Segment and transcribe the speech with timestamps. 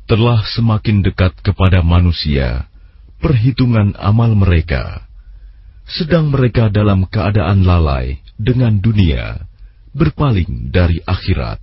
[0.10, 2.74] Telah semakin dekat kepada manusia
[3.22, 5.09] perhitungan amal mereka
[5.90, 9.42] sedang mereka dalam keadaan lalai dengan dunia,
[9.98, 11.58] berpaling dari akhirat.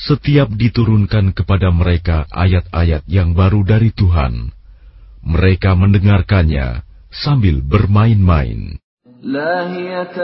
[0.00, 4.50] Setiap diturunkan kepada mereka ayat-ayat yang baru dari Tuhan,
[5.22, 6.82] mereka mendengarkannya
[7.12, 8.79] sambil bermain-main.
[9.25, 10.17] لاهية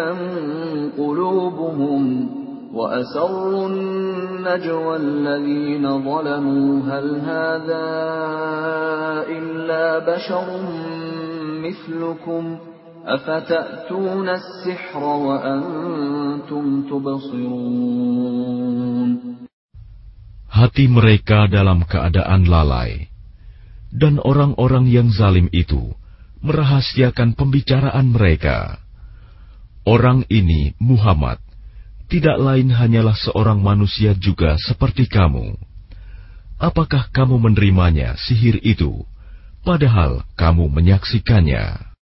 [0.98, 2.30] قلوبهم
[2.74, 7.88] وأسروا النجوى الذين ظلموا هل هذا
[9.38, 10.48] إلا بشر
[11.66, 12.58] مثلكم
[13.06, 18.42] أفتأتون السحر وأنتم تبصرون
[20.52, 23.08] Hati mereka dalam keadaan lalai,
[23.90, 25.96] dan orang-orang yang zalim itu
[26.42, 28.82] merahasiakan pembicaraan mereka.
[29.87, 31.39] Orang ini, Muhammad,
[32.11, 35.55] tidak lain hanyalah seorang manusia juga seperti kamu.
[36.59, 39.07] Apakah kamu menerimanya sihir itu,
[39.63, 41.95] padahal kamu menyaksikannya?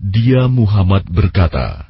[0.00, 1.89] Dia Muhammad berkata,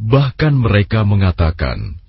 [0.00, 2.00] Bahkan mereka mengatakan,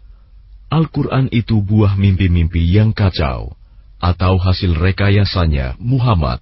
[0.71, 3.51] Al-Quran itu buah mimpi-mimpi yang kacau,
[3.99, 6.39] atau hasil rekayasanya Muhammad,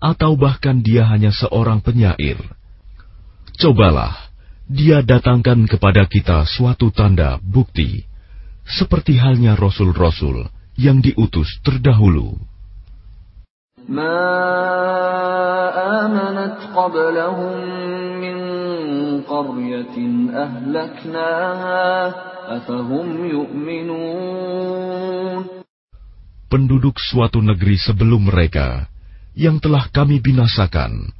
[0.00, 2.40] atau bahkan dia hanya seorang penyair.
[3.60, 4.16] Cobalah,
[4.64, 8.08] dia datangkan kepada kita suatu tanda bukti,
[8.64, 10.48] seperti halnya Rasul-Rasul
[10.80, 12.40] yang diutus terdahulu.
[16.74, 18.13] Qablahum
[19.23, 19.97] قرية
[20.33, 21.87] أهلكناها
[22.57, 24.99] أفهم يؤمنون
[26.49, 28.89] Penduduk suatu negeri sebelum mereka
[29.37, 31.13] yang telah kami binasakan,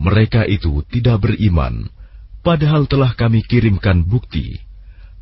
[0.00, 1.92] mereka itu tidak beriman,
[2.40, 4.56] padahal telah kami kirimkan bukti.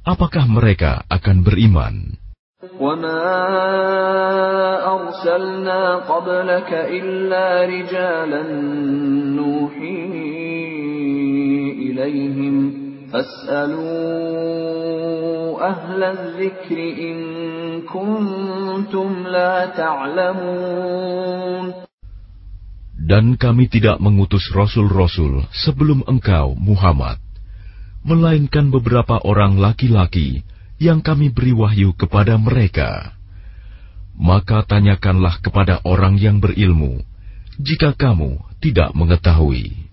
[0.06, 2.22] Apakah mereka akan beriman?
[2.62, 3.22] وما
[4.86, 8.42] أرسلنا قبلك إلا رجالا
[9.34, 10.45] نوحي
[11.96, 13.92] إليهم فاسألوا
[15.70, 17.16] أهل الذكر إن
[17.88, 21.72] كنتم لا تعلمون
[23.02, 27.18] Dan kami tidak mengutus rasul-rasul sebelum engkau, Muhammad,
[28.06, 30.46] melainkan beberapa orang laki-laki
[30.78, 33.18] yang kami beri wahyu kepada mereka.
[34.14, 37.02] Maka tanyakanlah kepada orang yang berilmu,
[37.58, 39.85] jika kamu tidak mengetahui.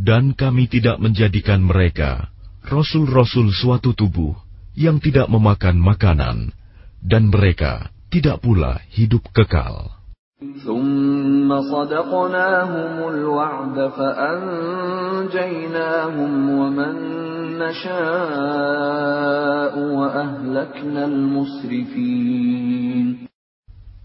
[0.00, 2.32] Dan kami tidak menjadikan mereka
[2.64, 4.32] rasul-rasul suatu tubuh
[4.72, 6.56] yang tidak memakan makanan,
[7.04, 9.99] dan mereka tidak pula hidup kekal.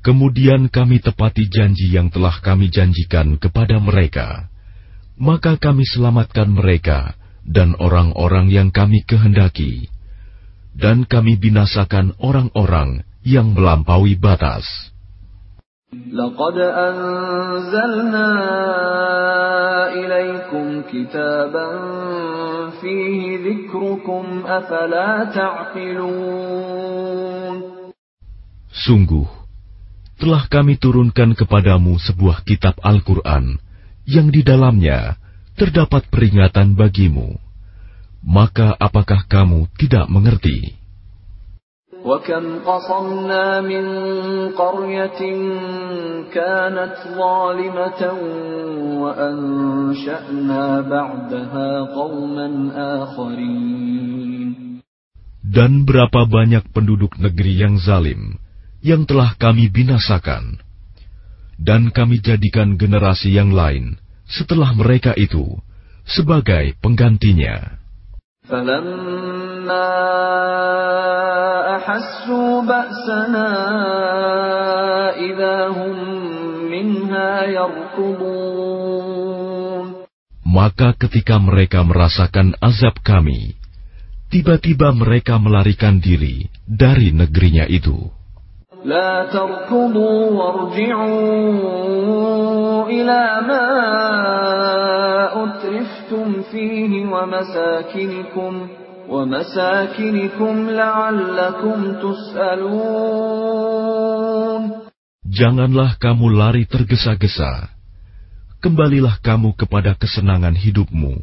[0.03, 4.51] Kemudian kami tepati janji yang telah kami janjikan kepada mereka.
[5.15, 7.15] Maka kami selamatkan mereka
[7.47, 9.87] dan orang-orang yang kami kehendaki.
[10.75, 14.94] Dan kami binasakan orang-orang yang melampaui batas.
[28.75, 29.27] Sungguh,
[30.19, 33.57] telah kami turunkan kepadamu sebuah kitab Al-Quran
[34.05, 35.17] yang di dalamnya
[35.55, 37.39] terdapat peringatan bagimu.
[38.25, 40.84] Maka apakah kamu tidak mengerti?
[42.04, 43.84] وكم قصمنا من
[44.56, 45.20] قرية
[46.32, 48.02] كانت ظالمة
[49.02, 52.48] وأنشأنا بعدها قوما
[53.02, 54.48] آخرين
[55.50, 58.38] Dan berapa banyak penduduk negeri yang zalim
[58.86, 60.62] yang telah kami binasakan,
[61.58, 63.98] dan kami jadikan generasi yang lain
[64.30, 65.58] setelah mereka itu
[66.06, 67.82] sebagai penggantinya.
[80.50, 83.54] Maka ketika mereka merasakan azab kami,
[84.28, 88.10] tiba-tiba mereka melarikan diri dari negerinya itu.
[88.84, 91.60] لا تركضوا وارجعوا
[92.88, 93.66] إلى ما
[95.44, 98.83] أترفتم فيه ومساكنكم ومساكنكم لعلكم تسألون
[105.25, 107.69] Janganlah kamu lari tergesa-gesa.
[108.63, 111.21] Kembalilah kamu kepada kesenangan hidupmu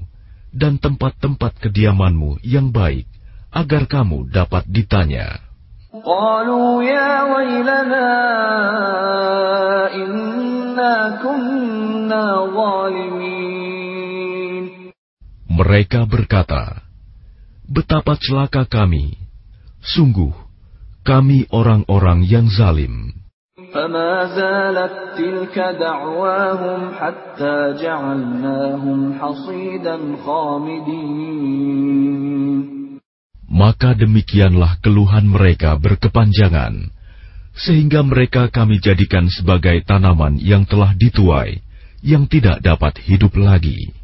[0.54, 3.08] dan tempat-tempat kediamanmu yang baik,
[3.50, 5.40] agar kamu dapat ditanya.
[15.52, 16.91] Mereka berkata,
[17.71, 19.19] Betapa celaka kami,
[19.83, 20.31] sungguh
[21.03, 23.17] kami orang-orang yang zalim.
[23.67, 31.67] فما زالت تلك دعواهم حتى جعلناهم حصيدا خامدين
[33.57, 36.93] maka demikianlah keluhan mereka berkepanjangan,
[37.57, 41.65] sehingga mereka kami jadikan sebagai tanaman yang telah dituai,
[42.05, 43.97] yang tidak dapat hidup lagi.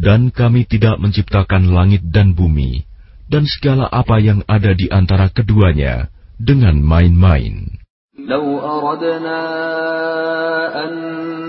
[0.00, 2.82] Dan kami tidak menciptakan langit dan bumi,
[3.30, 6.10] dan segala apa yang ada di antara keduanya,
[6.42, 7.80] dengan main-main.
[8.20, 9.40] لو أردنا
[10.84, 10.92] أن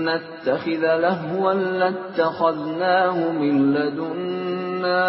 [0.04, 5.04] نتخذ لهوا لاتخذناه من لدنا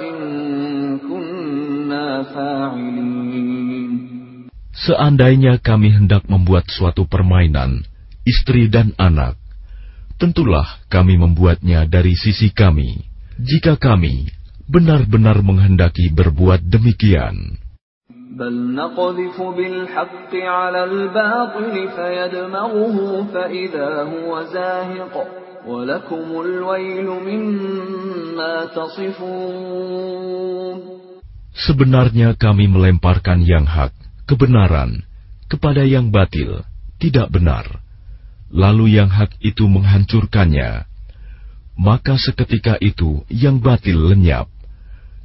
[0.00, 0.49] إن كنا فاعلين
[4.76, 7.82] Seandainya kami hendak membuat suatu permainan,
[8.28, 9.34] istri dan anak,
[10.20, 13.00] tentulah kami membuatnya dari sisi kami,
[13.40, 14.28] jika kami
[14.68, 17.60] benar-benar menghendaki berbuat demikian.
[18.36, 25.14] بل نقذف بالحق على الباطل فيدمغه فإذا هو زاهق
[25.66, 30.36] ولكم الويل مما تصفون
[31.51, 33.91] Sebenarnya kami melemparkan yang hak,
[34.23, 35.03] kebenaran,
[35.51, 36.63] kepada yang batil,
[36.95, 37.83] tidak benar.
[38.51, 40.87] Lalu yang hak itu menghancurkannya.
[41.75, 44.47] Maka seketika itu yang batil lenyap.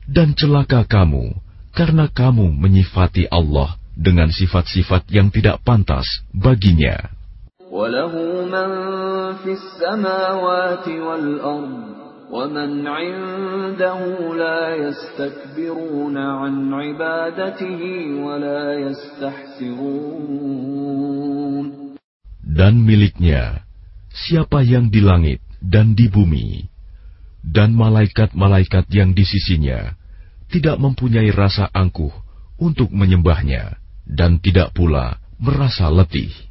[0.07, 1.35] Dan celaka kamu,
[1.75, 7.11] karena kamu menyifati Allah dengan sifat-sifat yang tidak pantas baginya.
[22.43, 23.63] Dan miliknya
[24.11, 26.67] siapa yang di langit dan di bumi,
[27.47, 29.95] dan malaikat-malaikat yang di sisinya,
[30.51, 32.11] tidak mempunyai rasa angkuh
[32.59, 36.46] untuk menyembahnya dan tidak pula merasa letih.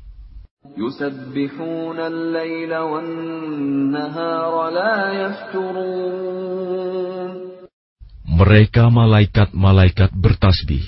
[8.40, 10.84] Mereka malaikat-malaikat bertasbih,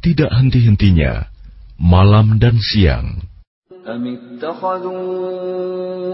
[0.00, 1.26] tidak henti-hentinya,
[1.76, 3.30] malam dan siang.
[3.80, 5.00] أم اتخذوا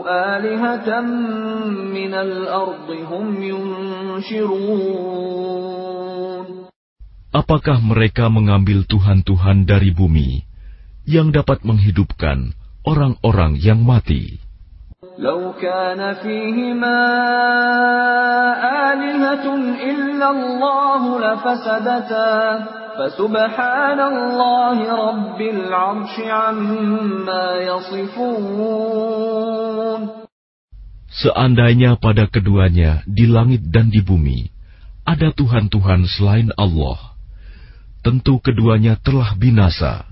[0.06, 0.88] آلهة
[1.90, 4.86] من الأرض هم ينشرون
[7.36, 10.40] Apakah mereka mengambil Tuhan-Tuhan dari bumi
[11.04, 12.56] yang dapat menghidupkan
[12.86, 14.46] orang-orang yang mati?
[15.18, 17.00] لو كان فيهما
[18.92, 19.46] آلهة
[19.90, 22.36] إلا الله لفسدتا
[22.98, 24.76] فسبحان الله
[25.08, 29.36] رب العرش عما يصفون
[31.16, 34.52] Seandainya pada keduanya di langit dan di bumi
[35.08, 37.16] ada Tuhan-Tuhan selain Allah,
[38.04, 40.04] tentu keduanya telah binasa.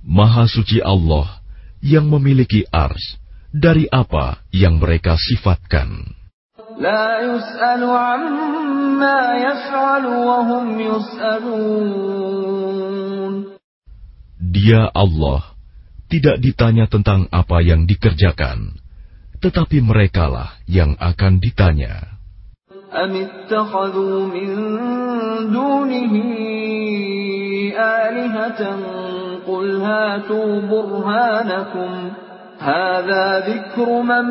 [0.00, 1.41] Maha suci Allah
[1.83, 3.19] yang memiliki ars
[3.51, 6.15] dari apa yang mereka sifatkan.
[14.39, 15.41] Dia Allah
[16.07, 18.79] tidak ditanya tentang apa yang dikerjakan,
[19.43, 22.15] tetapi merekalah yang akan ditanya.
[29.42, 32.10] اتخذوا من دونه آلهة قل هاتوا برهانكم
[32.58, 34.26] هذا ذكر من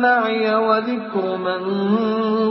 [0.00, 1.62] معي وذكر من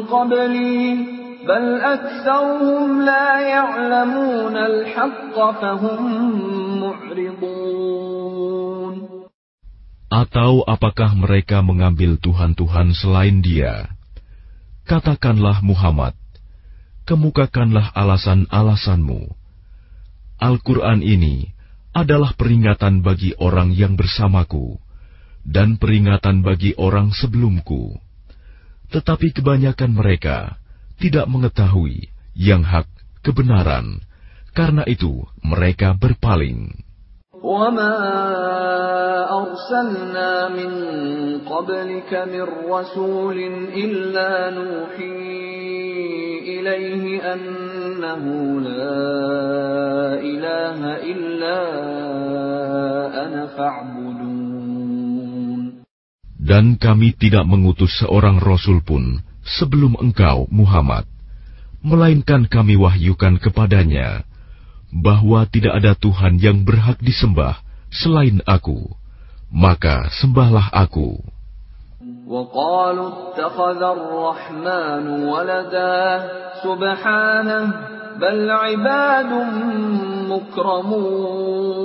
[0.01, 1.05] قبلي
[1.47, 6.01] بل أكثرهم لا يعلمون الحق فهم
[6.81, 8.27] معرضون
[10.07, 13.91] Atau apakah mereka mengambil Tuhan-Tuhan selain dia?
[14.87, 16.15] Katakanlah Muhammad,
[17.03, 19.35] kemukakanlah alasan-alasanmu.
[20.39, 21.50] Al-Quran ini
[21.92, 24.80] adalah peringatan bagi orang yang bersamaku
[25.44, 28.00] dan peringatan bagi orang sebelumku.
[28.92, 30.56] Tetapi kebanyakan mereka
[31.00, 32.88] tidak mengetahui yang hak
[33.24, 34.00] kebenaran,
[34.56, 36.72] karena itu mereka berpaling.
[37.43, 37.95] وما
[39.29, 40.71] أرسلنا من
[41.45, 43.37] قبلك من رسول
[43.73, 45.21] إلا نوحي
[46.41, 48.23] إليه أنه
[48.61, 48.99] لا
[50.17, 50.79] إله
[51.11, 51.57] إلا
[53.25, 54.07] أنا فاعبدون
[56.47, 61.03] Dan kami tidak mengutus seorang rasul pun sebelum engkau, Muhammad,
[61.83, 64.23] melainkan kami wahyukan kepadanya
[64.91, 67.59] bahwa tidak ada Tuhan yang berhak disembah
[67.91, 68.95] selain Aku,
[69.51, 71.19] maka sembahlah Aku.
[72.27, 75.97] وقالوا اتخذ الرحمن ولدا
[76.59, 77.63] سبحانه
[78.19, 79.31] بل عباد
[80.27, 81.77] مكرمون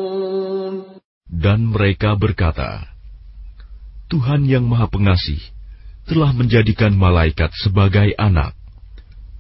[1.43, 2.87] Dan mereka berkata,
[4.07, 5.43] Tuhan yang Maha Pengasih
[6.07, 8.55] telah menjadikan malaikat sebagai anak.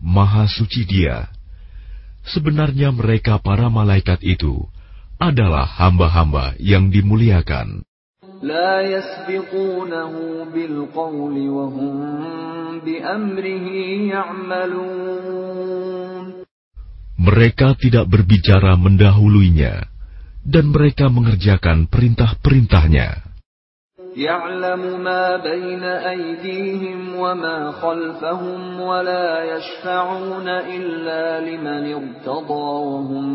[0.02, 1.30] Maha suci Dia.
[2.31, 4.67] sebenarnya mereka para malaikat itu
[5.17, 7.81] adalah hamba-hamba yang dimuliakan.
[17.17, 19.89] Mereka tidak berbicara mendahulunya
[20.47, 23.26] dan mereka mengerjakan perintah-perintahnya.
[24.16, 33.26] يعلم ما بين أيديهم وما خلفهم ولا يشفعون إلا لمن ارتضى وهم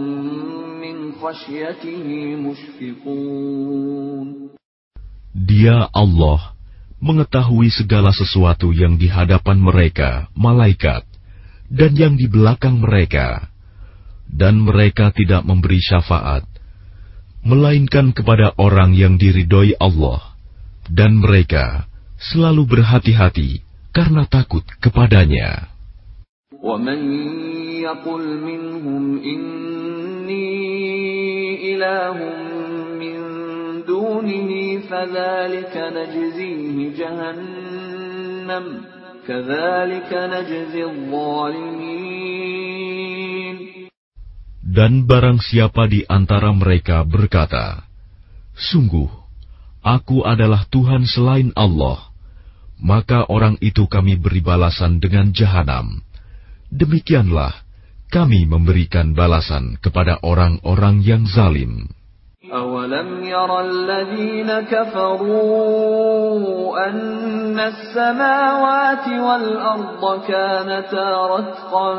[0.81, 2.07] من خشيته
[2.41, 4.27] مشفقون
[5.37, 6.57] Dia Allah
[6.97, 11.05] mengetahui segala sesuatu yang di hadapan mereka, malaikat,
[11.69, 13.53] dan yang di belakang mereka,
[14.25, 16.49] dan mereka tidak memberi syafaat,
[17.45, 20.30] melainkan kepada orang yang diridhoi Allah,
[20.88, 21.86] dan mereka
[22.18, 23.62] selalu berhati-hati
[23.92, 25.68] karena takut kepadanya.
[44.62, 47.84] Dan barang siapa di antara mereka berkata,
[48.56, 49.21] Sungguh,
[49.81, 52.11] aku adalah Tuhan selain Allah,
[52.77, 56.03] maka orang itu kami beri balasan dengan jahanam.
[56.67, 57.55] Demikianlah
[58.11, 61.89] kami memberikan balasan kepada orang-orang yang zalim.
[62.47, 66.07] أولم ير الذين كفروا
[66.89, 71.89] أن السماوات والأرض كانتا رتقا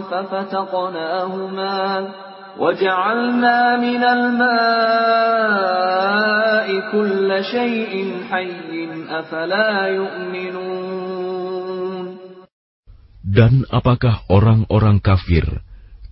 [0.00, 2.08] ففتقناهما
[2.58, 5.48] وجعلنا من الماء
[6.92, 7.92] كل شيء
[8.30, 10.68] حي أفلا يؤمنون
[13.28, 15.44] Dan apakah orang-orang kafir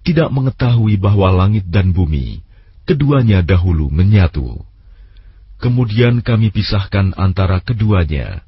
[0.05, 2.45] tidak mengetahui bahwa langit dan bumi
[2.85, 4.61] keduanya dahulu menyatu?
[5.57, 8.45] Kemudian kami pisahkan antara keduanya,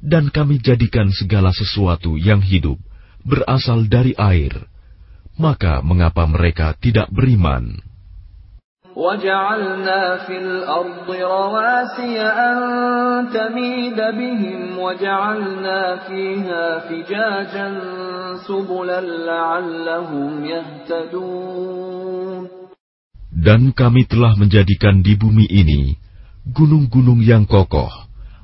[0.00, 2.80] dan kami jadikan segala sesuatu yang hidup
[3.20, 4.64] berasal dari air.
[5.36, 7.84] Maka mengapa mereka tidak beriman?
[8.96, 12.56] وجعلنا في الأرض رواسي أن
[13.28, 17.68] تميد بهم وجعلنا فيها فجاجا
[18.48, 22.48] سبلا لعلهم يهتدون
[23.36, 25.92] Dan kami telah menjadikan di bumi ini
[26.48, 27.92] gunung-gunung yang kokoh,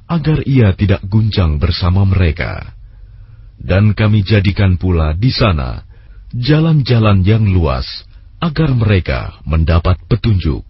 [0.04, 2.76] agar ia tidak guncang bersama mereka.
[3.56, 5.80] Dan kami jadikan pula di sana
[6.34, 7.86] jalan-jalan yang luas,
[8.42, 10.64] agar mereka mendapat petunjuk.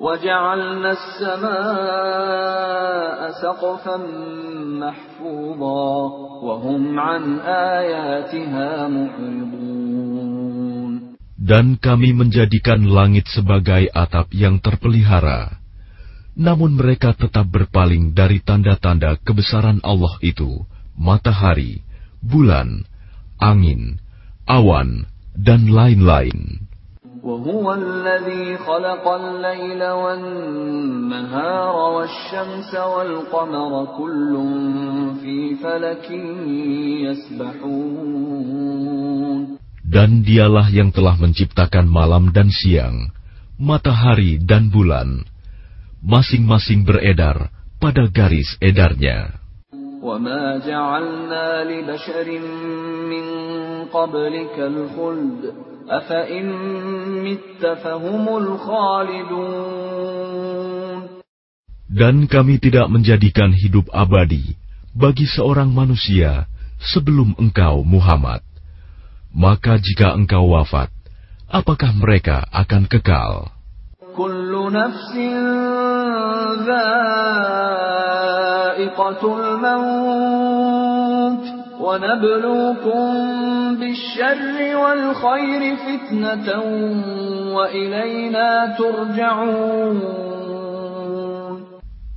[0.00, 2.50] وجعلنا السماء
[3.42, 3.96] سقفا
[4.80, 5.92] محفوظا
[6.40, 9.60] وهم عن آياتها معرضون
[11.40, 15.58] Dan kami menjadikan langit sebagai atap yang terpelihara.
[16.38, 20.62] Namun mereka tetap berpaling dari tanda-tanda kebesaran Allah itu,
[20.94, 21.82] matahari,
[22.22, 22.86] bulan,
[23.40, 23.98] angin,
[24.48, 26.60] awan, dan lain-lain.
[27.20, 34.32] وهو الذي خلق الليل والنهار والشمس والقمر كل
[35.20, 36.10] في فلك
[37.04, 38.40] يسبحون
[39.90, 43.10] Dan dialah yang telah menciptakan malam dan siang,
[43.58, 45.26] matahari dan bulan,
[45.98, 47.50] masing-masing beredar
[47.82, 49.34] pada garis edarnya.
[50.04, 52.38] وما جعلنا لبشر
[53.12, 53.24] من
[53.92, 55.54] قبلك الخلد
[55.88, 56.46] أفإن
[57.24, 59.80] مت فهم الخالدون
[61.90, 64.54] Dan kami tidak menjadikan hidup abadi
[64.94, 66.46] bagi seorang manusia
[66.78, 68.46] sebelum engkau Muhammad.
[69.34, 70.86] Maka jika engkau wafat,
[71.50, 73.50] apakah mereka akan kekal?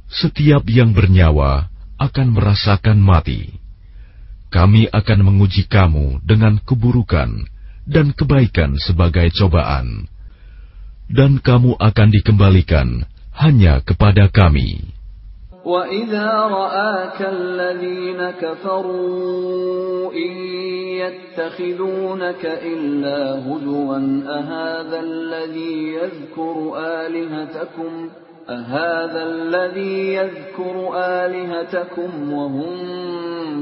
[0.08, 1.68] setiap yang bernyawa
[2.00, 3.54] akan merasakan mati.
[4.48, 7.44] Kami akan menguji kamu dengan keburukan
[7.84, 10.08] dan kebaikan sebagai cobaan,
[11.12, 13.04] dan kamu akan dikembalikan
[13.36, 14.97] hanya kepada Kami.
[15.67, 20.31] وإذا رآك الذين كفروا إن
[20.99, 28.09] يتخذونك إلا هزوا أهذا الذي يذكر آلهتكم
[28.49, 32.75] أهذا الذي يذكر آلهتكم وهم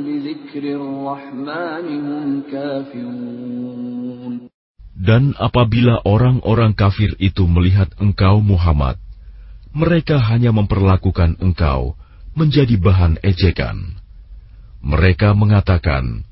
[0.06, 3.62] بذكر الرحمن هم كافرون
[5.02, 9.02] Dan apabila orang-orang kafir itu melihat engkau Muhammad,
[9.76, 11.96] mereka hanya memperlakukan engkau
[12.36, 14.00] menjadi bahan ejekan.
[14.82, 16.28] Mereka mengatakan,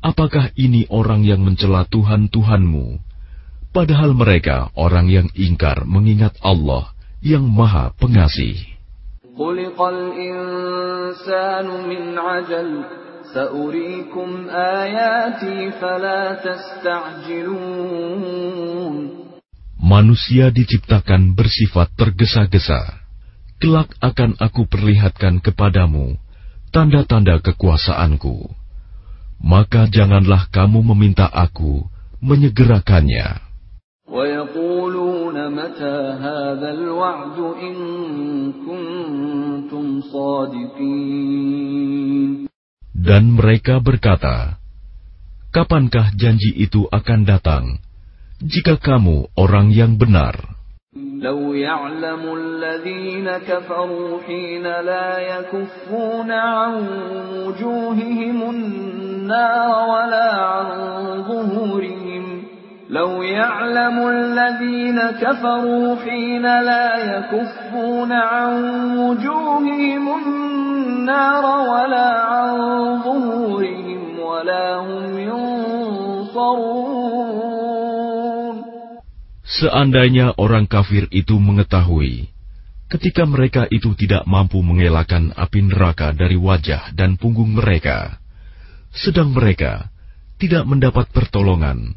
[0.00, 3.12] "Apakah ini orang yang mencela Tuhan-Tuhanmu?"
[3.72, 6.92] Padahal mereka orang yang ingkar mengingat Allah
[7.24, 8.72] yang Maha Pengasih.
[9.32, 12.84] خلق الإنسان من عجل
[13.34, 17.72] سأريكم آياتي فلا تستعجلون
[19.87, 23.07] Manusia diciptakan bersifat tergesa-gesa.
[23.55, 26.19] Kelak akan aku perlihatkan kepadamu
[26.75, 28.51] tanda-tanda kekuasaanku.
[29.39, 31.87] Maka janganlah kamu meminta aku
[32.19, 33.39] menyegerakannya.
[42.91, 44.59] Dan mereka berkata,
[45.55, 47.86] Kapankah janji itu akan datang?
[48.41, 50.57] Jika kamu orang yang benar?
[51.21, 56.73] لو يعلم الذين كفروا حين لا يكفون عن
[57.45, 60.67] وجوههم النار ولا عن
[61.23, 62.43] ظهورهم
[62.89, 68.53] لو يعلم الذين كفروا حين لا يكفون عن
[68.97, 72.55] وجوههم النار ولا عن
[73.01, 77.06] ظهورهم ولا هم ينصرون
[79.47, 82.27] Seandainya orang kafir itu mengetahui,
[82.91, 88.19] ketika mereka itu tidak mampu mengelakkan api neraka dari wajah dan punggung mereka,
[88.91, 89.87] sedang mereka
[90.35, 91.95] tidak mendapat pertolongan,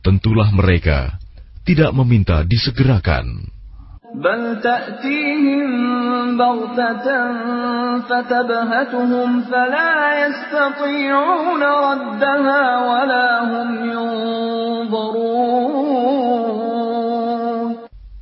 [0.00, 1.20] tentulah mereka
[1.68, 3.44] tidak meminta disegerakan.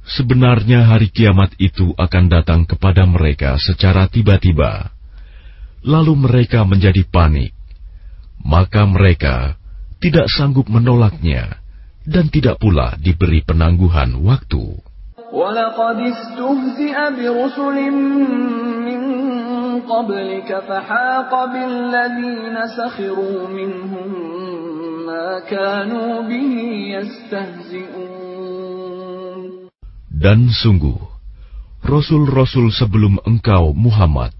[0.08, 4.88] Sebenarnya hari kiamat itu akan datang kepada mereka secara tiba-tiba.
[5.84, 7.52] Lalu mereka menjadi panik.
[8.40, 9.60] Maka mereka
[10.00, 11.60] tidak sanggup menolaknya
[12.08, 14.80] dan tidak pula diberi penangguhan waktu.
[30.17, 30.99] Dan sungguh,
[31.83, 34.31] Rasul-Rasul sebelum engkau Muhammad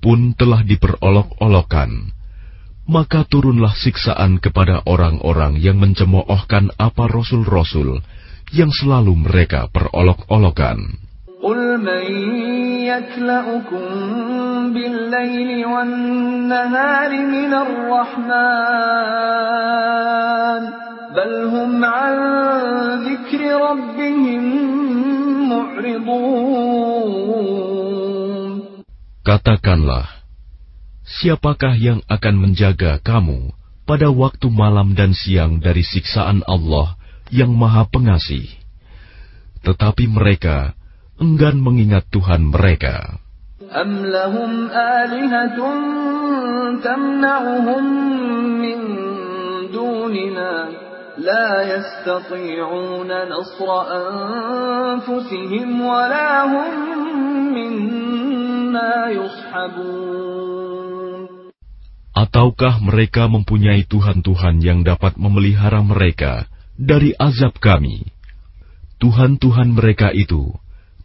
[0.00, 2.14] pun telah diperolok-olokkan.
[2.88, 8.02] Maka turunlah siksaan kepada orang-orang yang mencemoohkan apa Rasul-Rasul
[8.50, 10.98] yang selalu mereka perolok-olokan.
[11.42, 12.06] قل من
[12.86, 13.82] يكلأكم
[14.74, 19.02] بالليل والنهار من الرحمن
[21.16, 22.14] بل هم عن
[23.06, 24.42] ذكر ربهم
[25.48, 27.32] معرضون
[29.22, 30.26] Katakanlah,
[31.06, 33.54] siapakah yang akan menjaga kamu
[33.86, 36.98] pada waktu malam dan siang dari siksaan Allah
[37.30, 38.50] yang Maha Pengasih?
[39.62, 40.74] Tetapi mereka
[41.22, 43.22] enggan mengingat Tuhan mereka.
[43.72, 45.58] أم لهم آلهة
[46.84, 47.84] تمنعهم
[48.60, 48.78] من
[49.72, 50.52] دوننا
[51.18, 53.68] لا يستطيعون نصر
[54.00, 56.72] أنفسهم ولا هم
[57.52, 60.42] منا يصحبون
[62.12, 66.44] Ataukah mereka mempunyai Tuhan-Tuhan yang dapat memelihara mereka
[66.76, 68.04] dari azab kami?
[69.00, 70.52] Tuhan-Tuhan mereka itu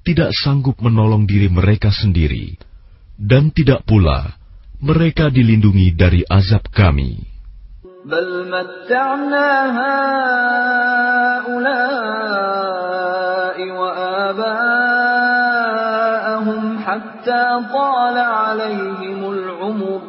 [0.03, 2.59] tidak sanggup menolong diri mereka sendiri,
[3.15, 4.35] dan tidak pula
[4.83, 7.30] mereka dilindungi dari azab kami.
[8.02, 9.48] بل متعنا
[11.42, 12.10] هؤلاء
[13.70, 15.02] وآباءهم
[16.78, 20.00] حتى طال عليهم العمر.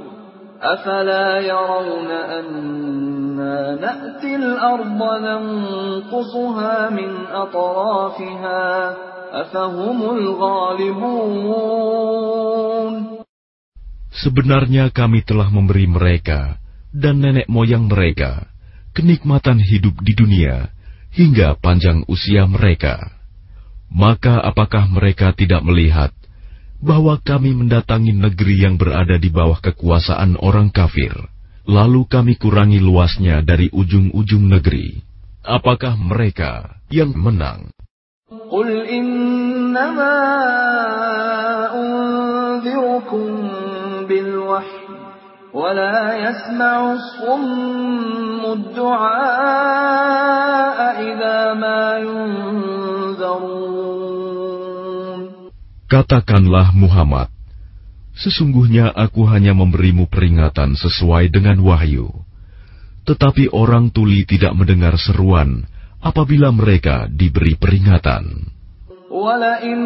[0.64, 8.96] أفلا يرون أنا نأتي الأرض ننقصها من أطرافها؟
[9.34, 11.34] أفهم الغالبون.
[14.14, 16.63] Sebenarnya kami telah memberi mereka
[16.94, 18.48] dan nenek moyang mereka,
[18.94, 20.70] kenikmatan hidup di dunia
[21.10, 23.02] hingga panjang usia mereka.
[23.90, 26.14] Maka apakah mereka tidak melihat
[26.82, 31.14] bahwa kami mendatangi negeri yang berada di bawah kekuasaan orang kafir,
[31.66, 35.02] lalu kami kurangi luasnya dari ujung-ujung negeri?
[35.44, 37.74] Apakah mereka yang menang?
[45.55, 49.19] ولا يسمع الصم الدعاء
[51.01, 53.79] إذا ما ينذرون
[55.89, 57.33] Katakanlah Muhammad,
[58.13, 62.13] sesungguhnya aku hanya memberimu peringatan sesuai dengan wahyu.
[63.09, 65.65] Tetapi orang tuli tidak mendengar seruan
[66.05, 68.53] apabila mereka diberi peringatan.
[69.13, 69.79] ولئن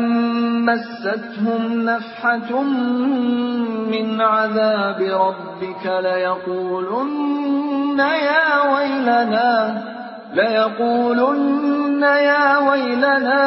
[0.66, 2.62] مستهم نفحة
[3.92, 9.82] من عذاب ربك ليقولن يا ويلنا
[10.34, 13.44] ليقولن يا ويلنا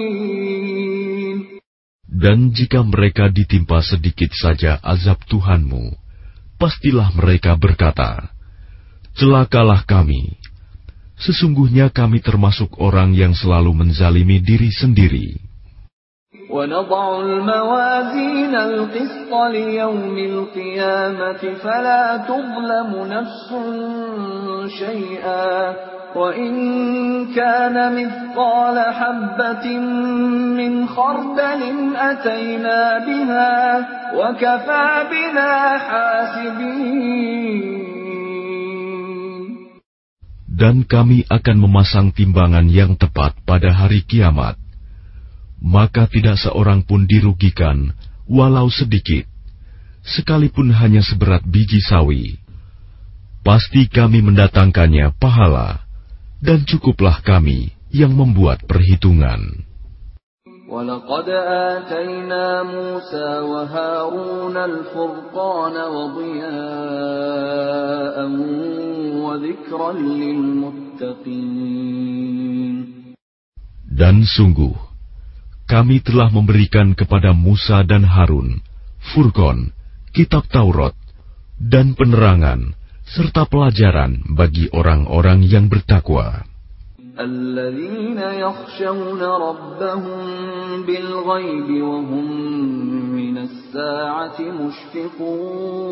[2.23, 5.91] Dan jika mereka ditimpa sedikit saja azab Tuhanmu,
[6.55, 8.31] pastilah mereka berkata,
[9.17, 10.41] Celakalah kami.
[11.21, 15.53] Sesungguhnya kami termasuk orang yang selalu menzalimi diri sendiri.
[16.53, 23.49] ونضع الموازين القسط ليوم القيامة فلا تظلم نفس
[24.79, 25.77] شيئا
[26.17, 26.53] وإن
[27.35, 29.79] كان مثقال حبة
[30.59, 33.79] من خردل أتينا بها
[34.17, 37.53] وكفى بنا حاسبين
[40.58, 44.58] dan kami akan memasang timbangan yang tepat pada hari kiamat.
[45.62, 47.94] Maka tidak seorang pun dirugikan,
[48.26, 49.30] walau sedikit,
[50.02, 52.42] sekalipun hanya seberat biji sawi.
[53.46, 55.86] Pasti kami mendatangkannya pahala,
[56.42, 59.67] dan cukuplah kami yang membuat perhitungan.
[60.73, 61.29] ولقد
[61.73, 66.57] آتينا موسى وهارون الفرقان وضياء
[69.25, 71.33] وذكرا للمتقين
[73.93, 74.73] Dan sungguh,
[75.69, 78.65] kami telah memberikan kepada Musa dan Harun,
[79.13, 79.71] Furqan,
[80.17, 80.97] kitab Taurat,
[81.61, 82.73] dan penerangan,
[83.05, 86.49] serta pelajaran bagi orang-orang yang bertakwa.
[87.21, 90.21] الذين يخشون ربهم
[90.87, 92.27] بالغيب وهم
[93.17, 95.83] من الساعة مشفقون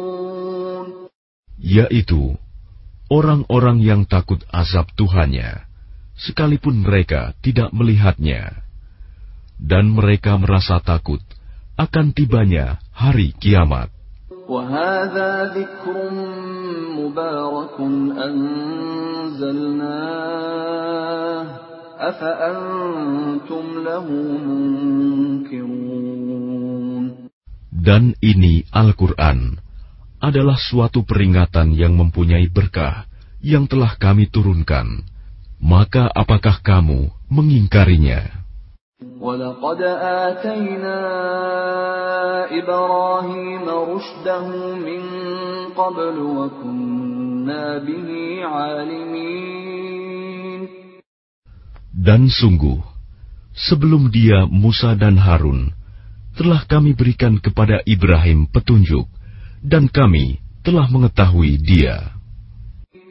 [1.60, 2.40] yaitu
[3.12, 5.68] orang-orang yang takut azab Tuhannya,
[6.16, 8.64] sekalipun mereka tidak melihatnya,
[9.60, 11.20] dan mereka merasa takut
[11.76, 13.92] akan tibanya hari kiamat.
[14.48, 16.10] وهذا ذكر
[16.98, 17.76] مبارك
[18.26, 19.80] أنزلناه
[21.98, 24.06] أفأنتم له
[24.46, 25.80] منكرون
[27.80, 29.56] Dan ini Al-Quran
[30.20, 33.08] adalah suatu peringatan yang mempunyai berkah
[33.40, 35.00] yang telah kami turunkan,
[35.56, 38.40] maka apakah kamu mengingkarinya?
[39.20, 39.80] ولقد
[40.28, 41.00] آتينا
[42.58, 45.02] إبراهيم رشده من
[45.76, 48.08] قبل وكنا به
[48.44, 49.20] عالمين
[52.00, 52.80] Dan sungguh,
[53.52, 55.68] sebelum dia Musa dan Harun,
[56.32, 59.04] telah kami berikan kepada Ibrahim petunjuk,
[59.60, 62.13] dan kami telah mengetahui dia.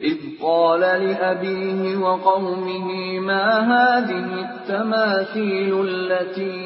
[0.00, 2.88] إذ قال لأبيه وقومه
[3.20, 6.60] ما هذه التماثيل التي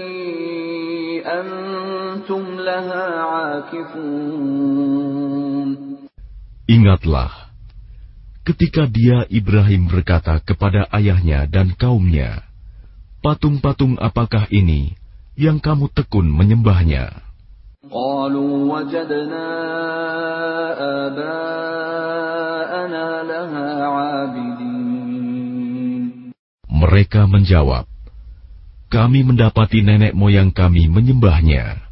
[1.26, 4.94] أنتم لها عاكفون
[6.64, 7.52] Ingatlah,
[8.40, 12.40] ketika dia Ibrahim berkata kepada ayahnya dan kaumnya,
[13.20, 14.96] Patung-patung apakah ini
[15.37, 17.24] yang kamu tekun menyembahnya?
[17.84, 19.46] قالوا وجدنا
[20.80, 21.44] آباءنا لها
[21.84, 22.27] عابدين
[26.69, 27.85] mereka menjawab,
[28.87, 31.91] kami mendapati nenek moyang kami menyembahnya.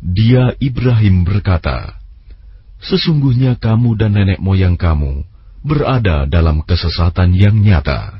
[0.00, 2.00] Dia Ibrahim berkata,
[2.80, 5.24] Sesungguhnya kamu dan nenek moyang kamu
[5.60, 8.19] berada dalam kesesatan yang nyata.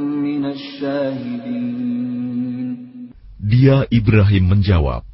[3.41, 5.05] Dia Ibrahim menjawab,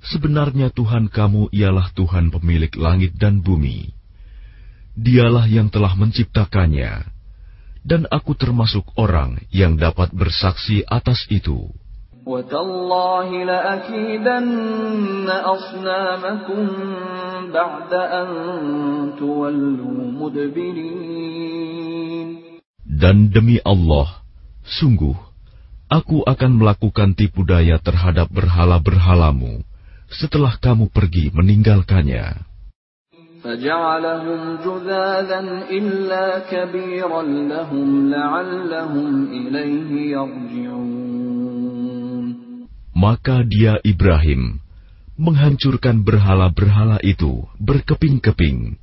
[0.00, 3.92] Sebenarnya Tuhan kamu ialah Tuhan pemilik langit dan bumi.
[4.96, 7.04] Dialah yang telah menciptakannya,
[7.84, 11.68] dan aku termasuk orang yang dapat bersaksi atas itu.
[22.90, 24.19] Dan demi Allah,
[24.70, 25.18] Sungguh,
[25.90, 29.66] aku akan melakukan tipu daya terhadap berhala-berhalamu
[30.06, 32.46] setelah kamu pergi meninggalkannya.
[42.94, 44.42] Maka dia Ibrahim
[45.20, 48.78] menghancurkan berhala-berhala itu berkeping-keping,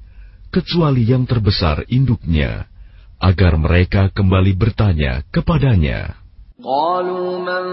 [0.54, 2.70] kecuali yang terbesar induknya,
[3.23, 6.23] agar mereka kembali bertanya kepadanya.
[6.63, 7.65] قالوا من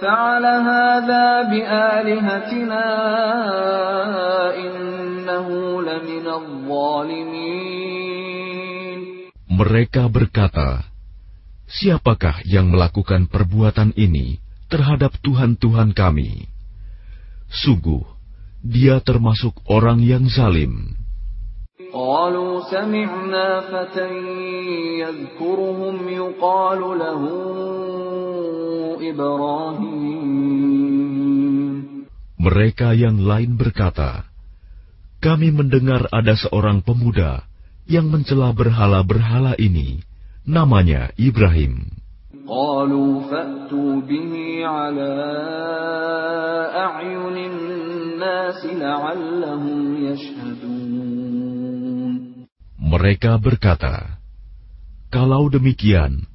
[0.00, 2.86] فعل هذا بآلهتنا
[4.56, 5.48] إنه
[5.84, 7.84] لمن الظالمين
[9.56, 10.84] Mereka berkata,
[11.64, 14.36] Siapakah yang melakukan perbuatan ini
[14.68, 16.44] terhadap Tuhan-Tuhan kami?
[17.48, 18.04] Sungguh,
[18.60, 20.92] dia termasuk orang yang zalim.
[21.92, 24.08] قالوا سمعنا فتى
[25.00, 27.22] يذكرهم يقال له
[29.10, 30.16] إبراهيم
[32.36, 34.22] Mereka yang lain berkata,
[35.18, 37.42] Kami mendengar ada seorang pemuda
[37.90, 40.04] yang mencela berhala-berhala ini,
[40.46, 41.96] namanya Ibrahim.
[42.46, 45.12] قالوا فأتوا به على
[46.78, 50.79] أعين الناس لعلهم يشهدون
[52.91, 54.19] Mereka berkata,
[55.07, 56.27] "Kalau demikian,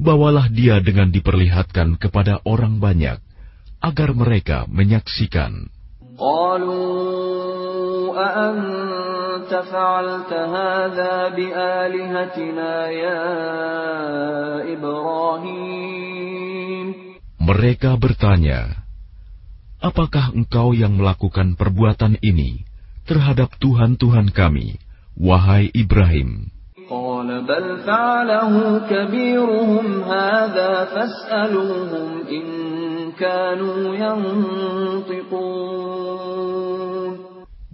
[0.00, 3.20] bawalah dia dengan diperlihatkan kepada orang banyak,
[3.84, 5.68] agar mereka menyaksikan."
[17.44, 18.60] Mereka bertanya,
[19.84, 22.64] "Apakah engkau yang melakukan perbuatan ini
[23.04, 24.80] terhadap Tuhan-Tuhan kami?"
[25.20, 26.48] Wahai Ibrahim,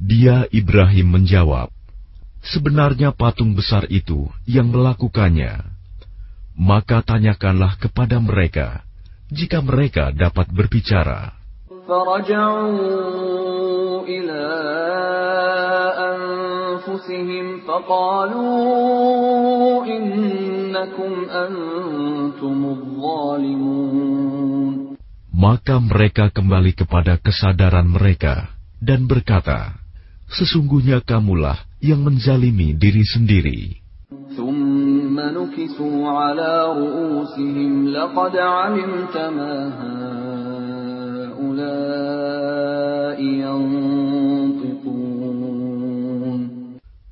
[0.02, 1.70] dia Ibrahim menjawab,
[2.46, 5.66] Sebenarnya patung besar itu yang melakukannya.
[6.58, 8.82] Maka tanyakanlah kepada mereka,
[9.30, 11.34] jika mereka dapat berbicara.
[17.75, 19.05] فقالوا
[19.85, 24.15] إنا إنكم أنتم الظالمون
[25.31, 29.73] Maka mereka kembali kepada kesadaran mereka dan berkata,
[30.31, 33.81] Sesungguhnya kamulah yang menzalimi diri sendiri.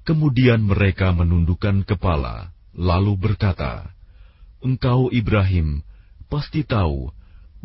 [0.05, 3.89] Kemudian mereka menundukkan kepala, lalu berkata,
[4.61, 5.81] "Engkau, Ibrahim,
[6.29, 7.09] pasti tahu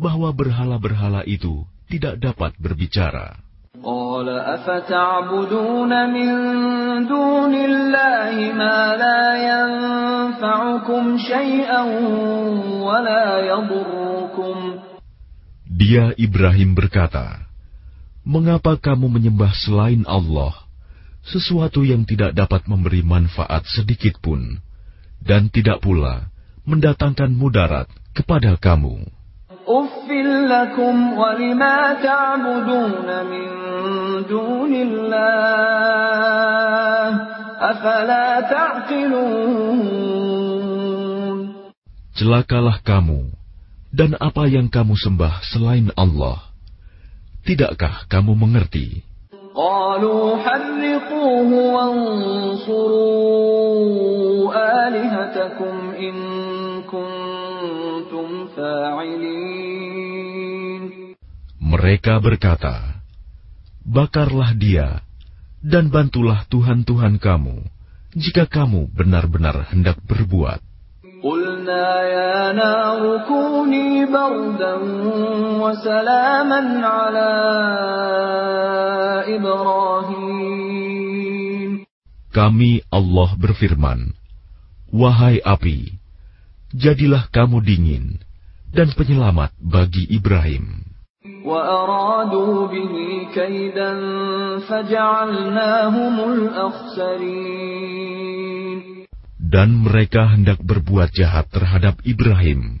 [0.00, 3.36] bahwa berhala-berhala itu tidak dapat berbicara."
[15.68, 17.44] Dia Ibrahim berkata,
[18.24, 20.69] "Mengapa kamu menyembah selain Allah?"
[21.24, 24.60] sesuatu yang tidak dapat memberi manfaat sedikit pun,
[25.20, 26.32] dan tidak pula
[26.64, 29.04] mendatangkan mudarat kepada kamu.
[42.20, 43.32] Celakalah kamu
[43.90, 46.52] dan apa yang kamu sembah selain Allah.
[47.44, 49.09] Tidakkah kamu mengerti?
[49.59, 52.95] قالوا حرقوه وانصروا
[54.87, 56.15] آلهتكم إن
[56.83, 59.75] كنتم فاعلين
[61.65, 63.01] Mereka berkata,
[63.85, 65.01] Bakarlah dia
[65.65, 67.57] dan bantulah Tuhan-Tuhan kamu
[68.15, 70.61] jika kamu benar-benar hendak berbuat.
[71.59, 74.75] قلنا يا نار كوني بردا
[75.59, 77.31] وسلاما على
[79.35, 80.63] إبراهيم
[82.35, 84.11] Kami Allah berfirman,
[84.91, 85.95] Wahai api,
[86.75, 88.19] jadilah kamu dingin
[88.75, 90.83] dan penyelamat bagi Ibrahim.
[99.40, 102.76] dan mereka hendak berbuat jahat terhadap Ibrahim,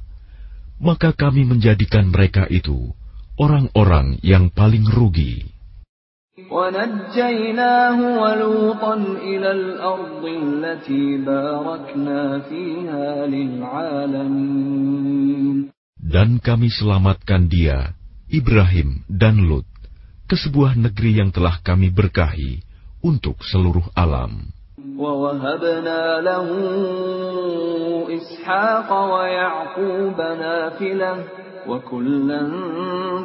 [0.76, 2.92] maka kami menjadikan mereka itu
[3.40, 5.48] orang-orang yang paling rugi.
[16.00, 17.92] Dan kami selamatkan dia,
[18.28, 19.68] Ibrahim dan Lut,
[20.28, 22.64] ke sebuah negeri yang telah kami berkahi
[23.04, 24.59] untuk seluruh alam.
[24.97, 26.47] ووهبنا له
[28.17, 31.13] إسحاق ويعقوب نافلة
[31.67, 32.41] وكلا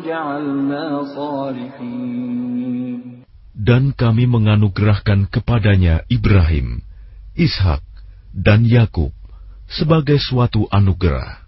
[0.07, 0.85] جعلنا
[1.17, 3.01] صالحين
[3.61, 6.81] Dan kami menganugerahkan kepadanya Ibrahim,
[7.37, 7.85] Ishak,
[8.33, 9.13] dan Yakub
[9.69, 11.45] sebagai suatu anugerah.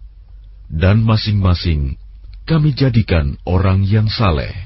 [0.69, 1.97] Dan masing-masing
[2.45, 4.66] kami jadikan orang yang saleh.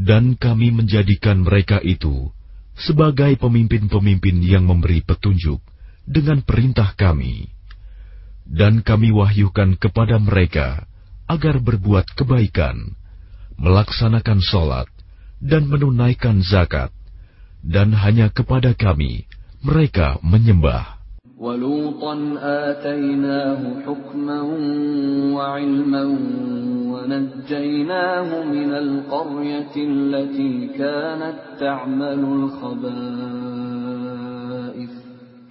[0.00, 2.32] Dan kami menjadikan mereka itu
[2.72, 5.60] sebagai pemimpin-pemimpin yang memberi petunjuk
[6.08, 7.52] dengan perintah kami.
[8.48, 10.88] Dan kami wahyukan kepada mereka
[11.28, 12.96] agar berbuat kebaikan,
[13.60, 14.88] melaksanakan sholat,
[15.38, 16.90] dan menunaikan zakat.
[17.60, 19.28] Dan hanya kepada kami
[19.60, 20.99] mereka menyembah.
[21.39, 24.41] ولوطا آتيناه حكما
[25.35, 26.03] وعلما
[26.91, 33.65] ونجيناه من القرية التي كانت تعمل الخبائث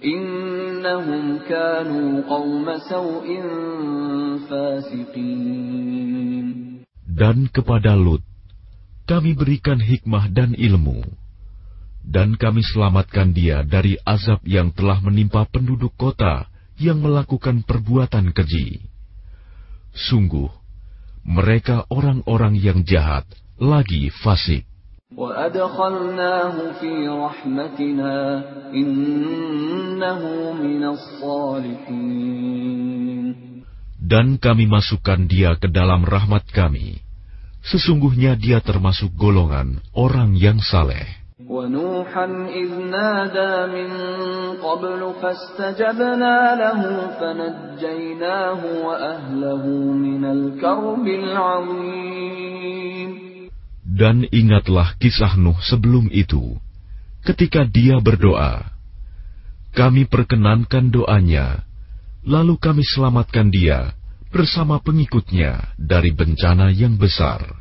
[0.05, 3.27] إنهم كانوا قوم سوء
[4.49, 5.95] فاسقين
[7.15, 8.19] Dan kepada Lut,
[9.07, 11.18] kami berikan hikmah dan ilmu.
[12.00, 16.48] dan kami selamatkan dia dari azab yang telah menimpa penduduk kota
[16.80, 18.88] yang melakukan perbuatan keji.
[19.92, 20.48] Sungguh,
[21.26, 23.28] mereka orang-orang yang jahat
[23.60, 24.64] lagi fasik.
[34.00, 37.04] Dan kami masukkan dia ke dalam rahmat kami.
[37.60, 41.19] Sesungguhnya dia termasuk golongan orang yang saleh.
[41.49, 43.89] ونوحا إذ نادى من
[44.63, 46.79] قبل فاستجبنا له
[47.19, 52.45] فنجيناه وأهله من الكرب العظيم
[53.95, 56.59] Dan ingatlah kisah Nuh sebelum itu,
[57.23, 58.67] ketika dia berdoa.
[59.71, 61.63] Kami perkenankan doanya,
[62.27, 63.95] lalu kami selamatkan dia
[64.35, 67.58] bersama pengikutnya dari bencana yang besar.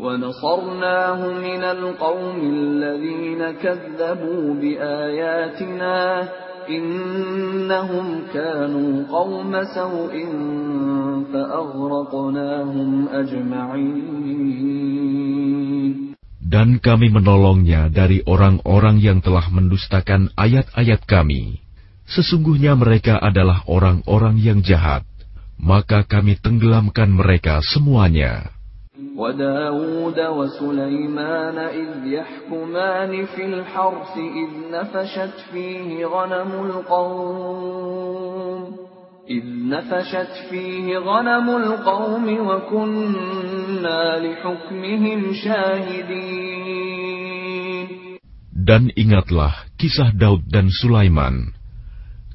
[0.00, 6.28] ونصرناه من القوم الذين كذبوا بآياتنا
[6.68, 10.14] إنهم كانوا قوم سوء
[11.32, 14.36] فأغرقناهم أجمعين
[16.46, 21.58] Dan kami menolongnya dari orang-orang yang telah mendustakan ayat-ayat kami.
[22.06, 25.02] Sesungguhnya mereka adalah orang-orang yang jahat.
[25.58, 28.56] Maka kami tenggelamkan mereka semuanya.
[29.16, 38.76] وداود وسليمان إذ يحكمان في الحرث إذ نفشت فيه غنم القوم
[39.30, 46.86] إذ نفشت فيه غنم القوم وكنا لحكمهم شاهدين
[48.66, 51.54] Dan ingatlah kisah Daud dan Sulaiman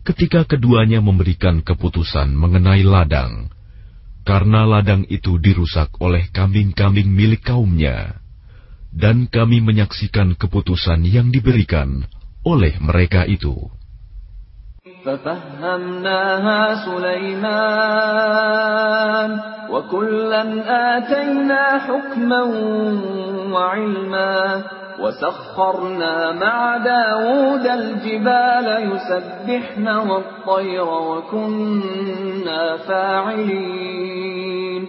[0.08, 3.52] ketika keduanya memberikan keputusan mengenai ladang
[4.26, 8.22] karena ladang itu dirusak oleh kambing-kambing milik kaumnya,
[8.94, 12.06] dan kami menyaksikan keputusan yang diberikan
[12.46, 13.70] oleh mereka itu.
[15.06, 18.22] ففهمناها سليمان
[19.70, 20.44] وكلا
[20.98, 22.42] آتينا حكما
[23.54, 24.64] وعلما
[25.02, 34.84] وسخرنا مع داود الجبال يسبحن والطير وكنا فاعلين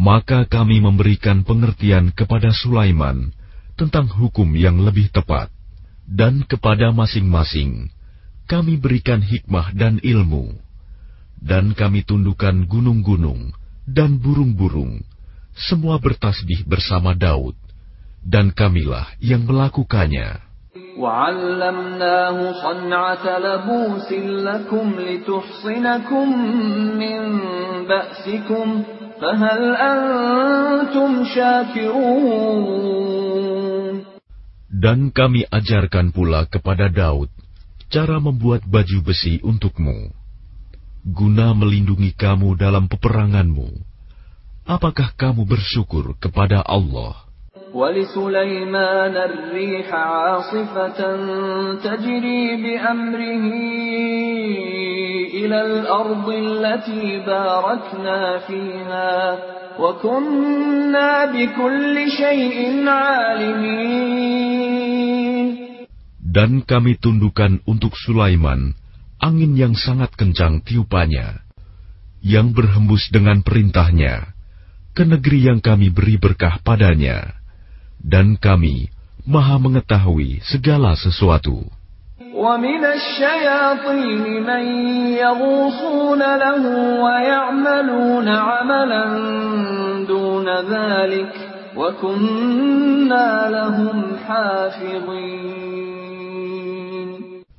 [0.00, 3.36] Maka kami memberikan pengertian kepada Sulaiman
[3.76, 5.52] tentang hukum yang lebih tepat,
[6.08, 7.92] dan kepada masing-masing
[8.48, 10.56] kami berikan hikmah dan ilmu,
[11.38, 13.52] dan kami tundukkan gunung-gunung
[13.86, 15.04] dan burung-burung,
[15.54, 17.54] semua bertasbih bersama Daud,
[18.25, 20.41] dan kamilah yang melakukannya.
[34.75, 37.31] Dan kami ajarkan pula kepada Daud
[37.87, 40.11] cara membuat baju besi untukmu,
[41.05, 43.71] guna melindungi kamu dalam peperanganmu.
[44.65, 47.24] Apakah kamu bersyukur kepada Allah?
[47.74, 51.00] ولسليمان الريح عاصفة
[51.82, 53.46] تجري بأمره
[55.34, 59.38] إلى الأرض التي باركنا فيها
[59.78, 63.90] وكنا بكل شيء عالمين
[66.30, 68.78] Dan kami tundukkan untuk Sulaiman
[69.18, 71.42] angin yang sangat kencang tiupannya,
[72.22, 74.30] yang berhembus dengan perintahnya
[74.94, 77.40] ke negeri yang kami beri berkah padanya
[78.05, 78.93] dan kami
[79.25, 81.65] maha mengetahui segala sesuatu.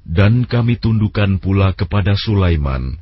[0.07, 2.97] Dan kami tundukkan pula kepada Sulaiman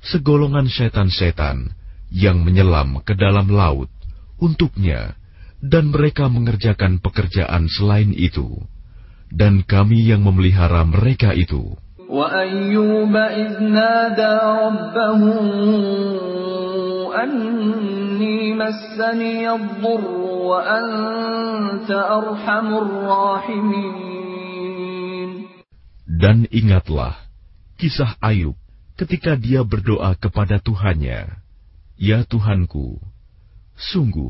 [0.00, 1.76] segolongan setan-setan
[2.10, 3.92] yang menyelam ke dalam laut
[4.40, 5.14] untuknya
[5.65, 8.65] dan mereka mengerjakan pekerjaan selain itu,
[9.29, 11.77] dan kami yang memelihara mereka itu.
[12.11, 15.21] وأيوب إذ نادى ربه
[17.23, 20.11] أني مسني الضر
[20.51, 24.11] وأنت أرحم الراحمين
[26.21, 27.15] Dan ingatlah
[27.79, 28.53] kisah Ayub
[28.99, 31.33] ketika dia berdoa kepada Tuhannya,
[31.97, 33.01] Ya Tuhanku,
[33.73, 34.29] sungguh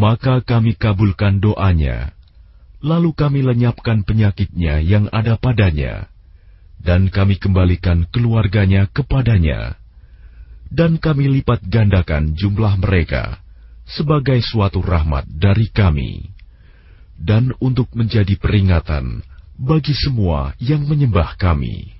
[0.00, 2.16] Maka kami kabulkan doanya,
[2.80, 6.08] lalu kami lenyapkan penyakitnya yang ada padanya,
[6.80, 9.76] dan kami kembalikan keluarganya kepadanya,
[10.72, 13.44] dan kami lipat gandakan jumlah mereka
[13.84, 16.32] sebagai suatu rahmat dari kami,
[17.20, 19.20] dan untuk menjadi peringatan
[19.60, 21.99] bagi semua yang menyembah kami.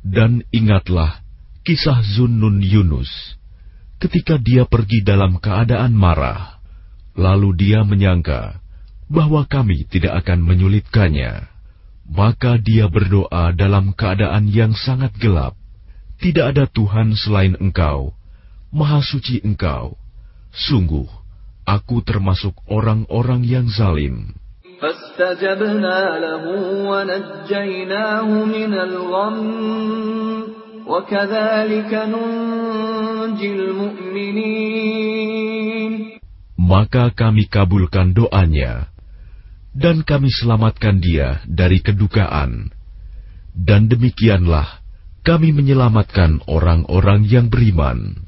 [0.00, 1.22] Dan ingatlah
[1.62, 3.38] kisah Zunnun Yunus
[4.00, 6.58] ketika dia pergi dalam keadaan marah.
[7.14, 8.58] Lalu dia menyangka
[9.10, 11.46] bahwa kami tidak akan menyulitkannya.
[12.10, 15.54] Maka dia berdoa dalam keadaan yang sangat gelap.
[16.18, 18.14] Tidak ada Tuhan selain engkau,
[18.74, 19.94] Maha Suci engkau.
[20.50, 21.06] Sungguh,
[21.65, 24.35] aku termasuk orang-orang yang zalim.
[24.75, 26.43] فاستجبنا له
[26.91, 29.37] ونجيناه من الغم
[30.83, 35.15] وكذلك ننجي المؤمنين
[36.65, 38.89] Maka kami kabulkan doanya,
[39.69, 42.73] dan kami selamatkan dia dari kedukaan.
[43.53, 44.81] Dan demikianlah
[45.21, 48.25] kami menyelamatkan orang-orang yang beriman.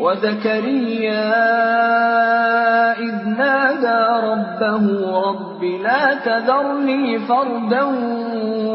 [0.00, 1.26] وزكريا
[3.00, 4.84] إذ نادى ربه
[5.28, 7.82] رب لا تذرني فردا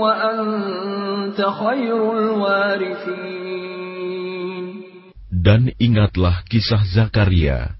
[0.01, 3.45] وأنت خير الوارثين
[5.45, 7.77] Dan ingatlah kisah Zakaria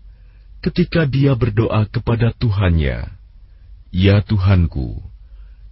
[0.62, 3.10] ketika dia berdoa kepada Tuhannya,
[3.90, 5.02] "Ya Tuhanku,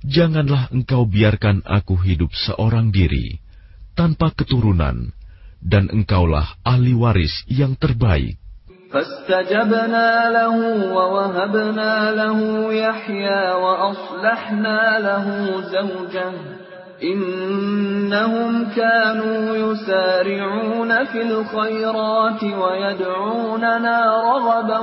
[0.01, 3.37] janganlah Engkau biarkan aku hidup seorang diri
[3.93, 5.13] tanpa keturunan,
[5.63, 8.43] dan Engkaulah ahli waris yang terbaik."
[8.93, 10.55] فاستجبنا له
[10.93, 12.39] ووهبنا له
[12.73, 15.25] يحيى وأصلحنا له
[15.73, 16.33] زوجه
[17.03, 23.97] إنهم كانوا يسارعون في الخيرات ويدعوننا
[24.29, 24.79] رغبا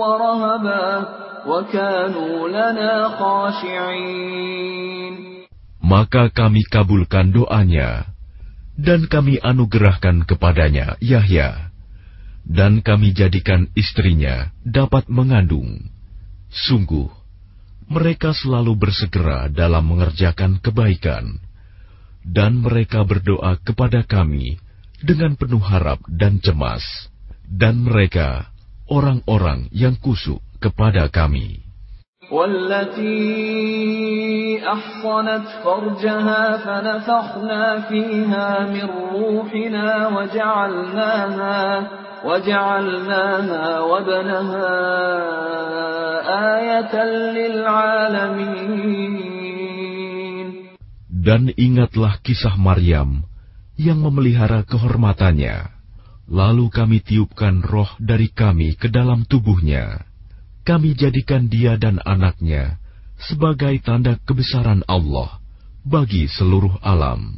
[0.00, 1.04] ورهبا
[1.46, 4.50] وكانوا لنا خاشعين
[5.80, 8.06] Maka kami kabulkan doanya,
[8.75, 11.71] dan kami anugerahkan kepadanya Yahya,
[12.45, 15.89] dan kami jadikan istrinya dapat mengandung.
[16.51, 17.09] Sungguh,
[17.89, 21.41] mereka selalu bersegera dalam mengerjakan kebaikan,
[22.21, 24.61] dan mereka berdoa kepada kami
[25.01, 26.85] dengan penuh harap dan cemas,
[27.49, 28.53] dan mereka
[28.85, 31.64] orang-orang yang kusuk kepada kami.
[32.30, 33.90] والتي
[34.62, 41.90] أحصنت فرجها فنفخنا فيها من روحنا وجعلناها
[42.24, 44.70] وجعلناها وابنها
[46.56, 46.94] آية
[47.34, 48.80] للعالمين
[51.20, 53.28] Dan ingatlah kisah Maryam
[53.76, 55.68] yang memelihara kehormatannya.
[56.32, 60.10] Lalu kami tiupkan roh dari kami ke dalam tubuhnya.
[60.65, 62.81] kami jadikan dia dan anaknya
[63.21, 65.37] sebagai tanda kebesaran Allah
[65.85, 67.37] bagi seluruh alam.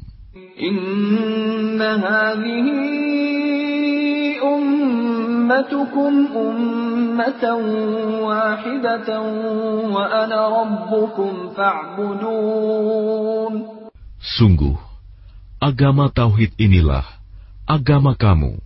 [14.17, 14.75] Sungguh,
[15.61, 17.05] agama Tauhid inilah
[17.67, 18.63] agama kamu,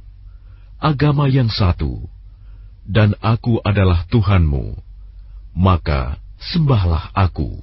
[0.78, 2.11] agama yang satu,
[2.86, 4.78] dan aku adalah Tuhanmu,
[5.58, 7.62] maka sembahlah aku.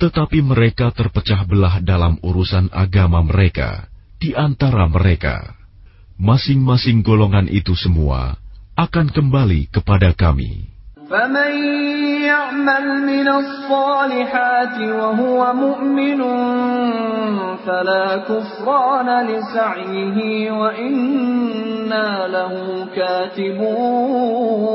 [0.00, 5.56] Tetapi mereka terpecah belah dalam urusan agama mereka, di antara mereka.
[6.20, 8.36] Masing-masing golongan itu semua
[8.76, 10.69] akan kembali kepada kami.
[11.09, 11.53] فمن
[12.25, 16.21] يعمل من الصالحات وهو مؤمن
[17.65, 20.17] فلا كفران لسعيه
[20.51, 22.53] وإنا له
[22.95, 24.65] كاتبون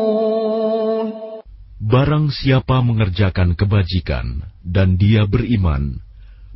[1.91, 5.99] Barang siapa mengerjakan kebajikan dan dia beriman,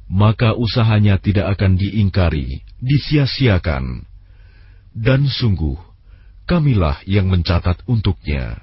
[0.06, 4.06] maka usahanya tidak akan diingkari, disia-siakan.
[4.94, 5.74] Dan sungguh,
[6.46, 8.62] kamilah yang mencatat untuknya.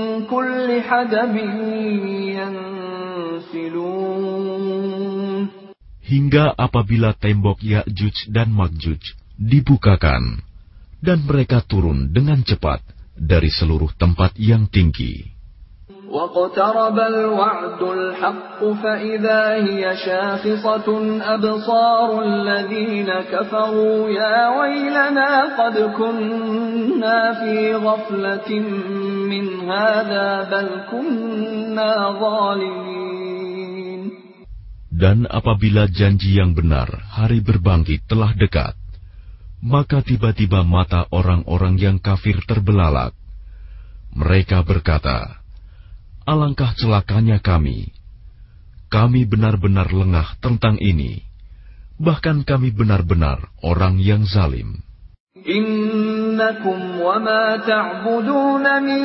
[6.01, 9.01] Hingga apabila tembok Ya'juj dan Ma'juj
[9.39, 10.43] dibukakan,
[11.01, 12.83] dan mereka turun dengan cepat
[13.17, 15.30] dari seluruh tempat yang tinggi.
[16.10, 20.88] واقترب الوعد الحق فإذا هي شاخصة
[21.34, 28.50] أبصار الذين كفروا يا ويلنا قد كنا في غفلة
[29.30, 32.96] من هذا بل كنا ظالمين
[34.96, 38.72] Dan apabila janji yang benar hari berbangkit telah dekat,
[39.60, 43.12] maka tiba-tiba mata orang-orang yang kafir terbelalak.
[44.16, 45.39] Mereka berkata,
[46.21, 47.89] Alangkah celakanya kami.
[48.93, 51.25] Kami benar-benar lengah tentang ini.
[51.97, 54.85] Bahkan kami benar-benar orang yang zalim.
[55.41, 59.01] Innakum wa ma ta'budun min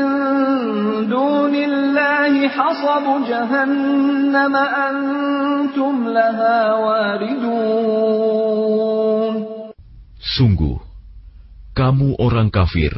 [1.09, 7.57] dunillahi hasabu jahannam antum laha waridun.
[10.21, 10.77] Sungguh,
[11.73, 12.93] kamu orang kafir,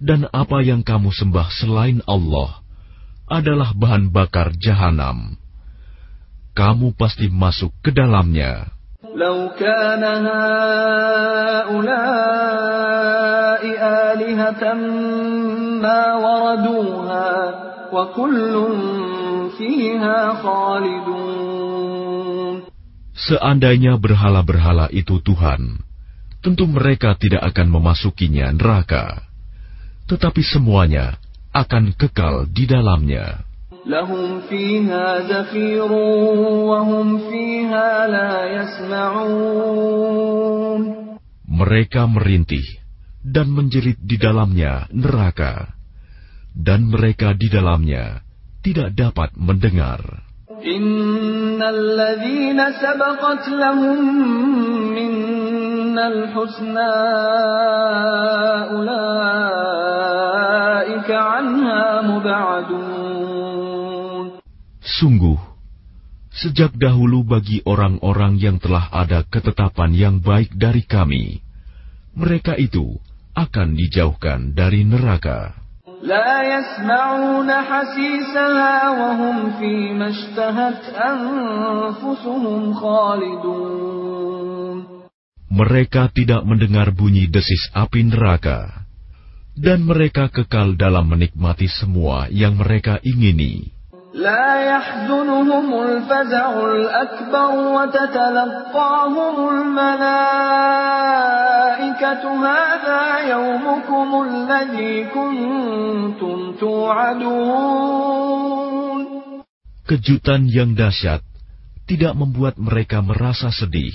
[0.00, 2.64] dan apa yang kamu sembah selain Allah–
[3.27, 5.35] adalah bahan bakar jahanam.
[6.53, 8.73] Kamu pasti masuk ke dalamnya.
[9.13, 11.73] لو كان هؤلاء
[14.09, 14.63] آلهة
[15.83, 17.31] ما وردوها
[17.93, 18.53] وكل
[19.57, 21.43] فيها خالدون
[23.13, 25.79] Seandainya berhala-berhala itu Tuhan,
[26.43, 29.23] tentu mereka tidak akan memasukinya neraka.
[30.11, 31.15] Tetapi semuanya
[31.53, 33.43] akan kekal di dalamnya.
[33.85, 35.91] لهم فيها زفير
[36.71, 40.23] وهم فيها لا يسمعون
[41.53, 42.65] Mereka merintih
[43.21, 45.69] dan menjerit di dalamnya neraka,
[46.57, 48.25] dan mereka di dalamnya
[48.65, 50.01] tidak dapat mendengar.
[50.63, 53.99] إن الذين سبقت لهم
[54.95, 56.95] منا الحسنى
[58.71, 60.16] أولئك عنها مبعدون
[64.83, 65.39] Sungguh,
[66.31, 71.39] sejak dahulu bagi orang-orang yang telah ada ketetapan yang baik dari kami,
[72.13, 72.99] mereka itu
[73.33, 75.63] akan dijauhkan dari neraka.
[76.03, 84.03] لا يسمعون حسيسها وهم فيما اشتهت أنفسهم خالدون
[85.53, 88.76] Mereka tidak mendengar bunyi desis api neraka,
[89.57, 93.73] dan mereka kekal dalam menikmati semua yang mereka ingini.
[94.13, 100.63] لا يحزنهم الفزع الأكبر وتتلقاهم الملائكة
[102.45, 103.03] هذا
[103.33, 108.13] يومكم الذي كنتم توعدون
[109.83, 111.19] Kejutan yang dahsyat
[111.83, 113.91] tidak membuat mereka merasa sedih,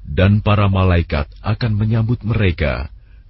[0.00, 2.88] dan para malaikat akan menyambut mereka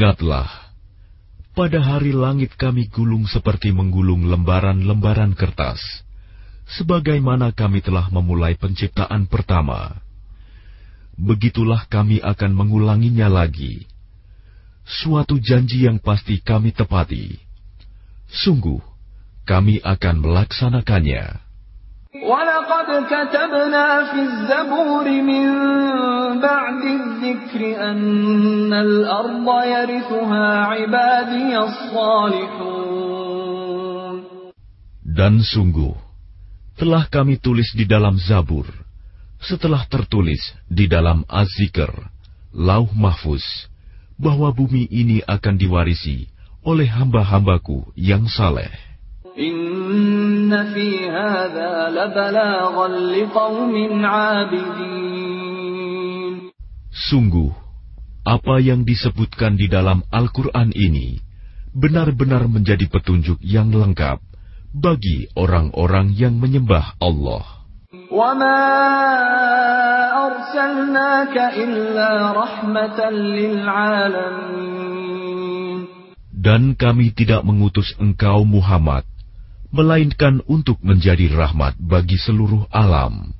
[0.00, 0.48] Ingatlah,
[1.52, 5.76] pada hari langit kami gulung seperti menggulung lembaran-lembaran kertas,
[6.72, 9.92] sebagaimana kami telah memulai penciptaan pertama.
[11.20, 13.84] Begitulah kami akan mengulanginya lagi.
[14.88, 17.36] Suatu janji yang pasti kami tepati.
[18.24, 18.80] Sungguh,
[19.44, 21.44] kami akan melaksanakannya.
[22.15, 25.47] ولقد كتبنا في الزبور من
[26.39, 27.61] بعد الذكر
[27.91, 32.95] أن الأرض يرثها عبادي الصالحون
[35.15, 35.95] Dan sungguh,
[36.75, 38.67] telah kami tulis di dalam Zabur,
[39.39, 41.87] setelah tertulis di dalam Az-Zikr,
[42.51, 43.71] Lauh Mahfuz,
[44.19, 46.27] bahwa bumi ini akan diwarisi
[46.67, 48.71] oleh hamba-hambaku yang saleh.
[49.38, 55.30] Inna fi hadha labalaghan liqaumin 'abidin.
[56.90, 57.54] Sungguh,
[58.26, 61.22] apa yang disebutkan di dalam Al-Quran ini
[61.70, 64.18] benar-benar menjadi petunjuk yang lengkap
[64.74, 67.46] bagi orang-orang yang menyembah Allah.
[76.40, 79.04] Dan kami tidak mengutus engkau Muhammad,
[79.70, 83.34] melainkan untuk menjadi rahmat bagi seluruh alam.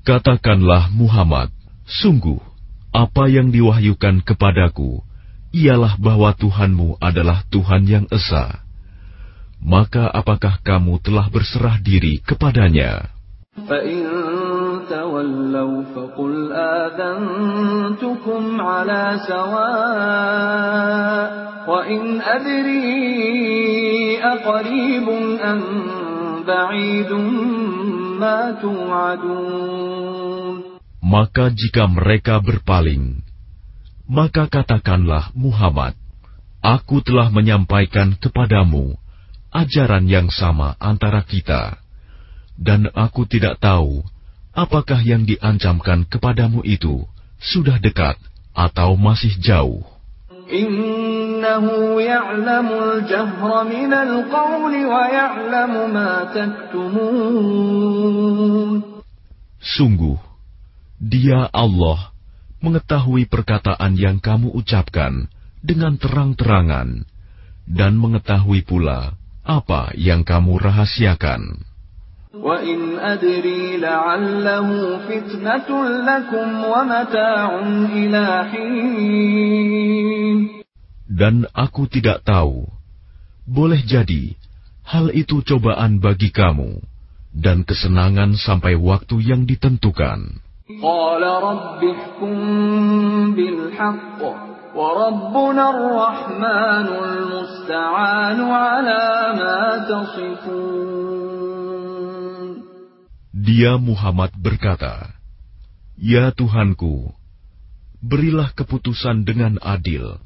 [0.00, 1.52] Katakanlah Muhammad,
[1.86, 2.40] sungguh
[2.90, 5.04] apa yang diwahyukan kepadaku
[5.54, 8.69] ialah bahwa Tuhanmu adalah Tuhan yang esa
[9.60, 13.12] maka apakah kamu telah berserah diri kepadanya?
[31.00, 33.20] Maka jika mereka berpaling,
[34.08, 35.94] maka katakanlah Muhammad,
[36.60, 39.00] Aku telah menyampaikan kepadamu
[39.50, 41.78] ajaran yang sama antara kita,
[42.54, 44.02] dan aku tidak tahu
[44.54, 47.06] apakah yang diancamkan kepadamu itu
[47.38, 48.18] sudah dekat
[48.54, 49.82] atau masih jauh?
[59.60, 60.18] Sungguh,
[61.00, 62.10] Dia Allah
[62.60, 65.30] mengetahui perkataan yang kamu ucapkan
[65.62, 67.08] dengan terang-terangan
[67.70, 69.19] dan mengetahui pula
[69.49, 71.65] apa yang kamu rahasiakan.
[72.35, 75.69] وإن أدري لعله فتنة
[76.03, 77.59] لكم ومتاع
[77.95, 80.37] إلى حين
[81.05, 82.67] Dan aku tidak tahu,
[83.47, 84.35] boleh jadi
[84.83, 86.83] hal itu cobaan bagi kamu
[87.31, 90.43] dan kesenangan sampai waktu yang ditentukan.
[90.81, 92.37] قال رب احكم
[93.37, 94.21] بالحق
[103.34, 105.16] Dia Muhammad berkata,
[105.98, 107.10] Ya Tuhanku,
[107.98, 110.22] berilah keputusan dengan adil,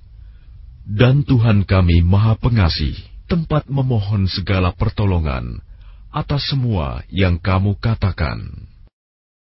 [0.84, 5.64] dan Tuhan kami Maha Pengasih, tempat memohon segala pertolongan
[6.12, 8.70] atas semua yang kamu katakan.